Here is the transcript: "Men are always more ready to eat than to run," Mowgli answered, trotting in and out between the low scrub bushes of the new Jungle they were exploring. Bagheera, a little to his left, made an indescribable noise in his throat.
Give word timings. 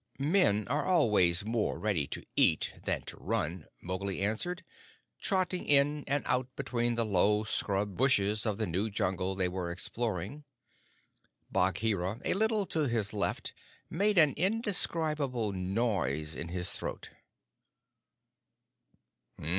"Men 0.17 0.67
are 0.67 0.83
always 0.85 1.45
more 1.45 1.77
ready 1.77 2.07
to 2.07 2.23
eat 2.35 2.73
than 2.85 3.03
to 3.03 3.17
run," 3.17 3.67
Mowgli 3.79 4.19
answered, 4.19 4.63
trotting 5.21 5.67
in 5.67 6.05
and 6.07 6.23
out 6.25 6.47
between 6.55 6.95
the 6.95 7.05
low 7.05 7.43
scrub 7.43 7.97
bushes 7.97 8.47
of 8.47 8.57
the 8.57 8.65
new 8.65 8.89
Jungle 8.89 9.35
they 9.35 9.47
were 9.47 9.69
exploring. 9.69 10.43
Bagheera, 11.51 12.19
a 12.25 12.33
little 12.33 12.65
to 12.65 12.87
his 12.87 13.13
left, 13.13 13.53
made 13.91 14.17
an 14.17 14.33
indescribable 14.37 15.51
noise 15.51 16.33
in 16.33 16.47
his 16.47 16.71
throat. 16.71 17.11